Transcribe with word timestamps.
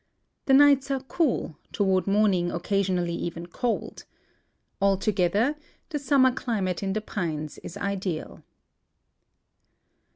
The 0.47 0.55
nights 0.55 0.89
are 0.89 0.99
cool, 1.01 1.59
toward 1.71 2.07
morning 2.07 2.49
occasionally 2.51 3.13
even 3.13 3.45
cold. 3.45 4.05
Alto 4.81 5.11
gether 5.11 5.53
the 5.89 5.99
summer 5.99 6.31
climate 6.31 6.81
in 6.81 6.93
the 6.93 7.01
pines 7.01 7.59
is 7.59 7.77
ideal. 7.77 8.43